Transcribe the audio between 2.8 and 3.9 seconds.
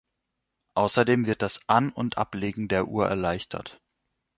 Uhr erleichtert.